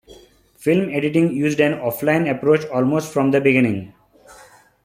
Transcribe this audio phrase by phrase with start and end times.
[0.57, 3.93] Film editing used an offline approach almost from the beginning.